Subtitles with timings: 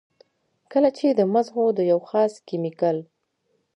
[0.71, 2.97] کله چې د مزغو د يو خاص کېميکل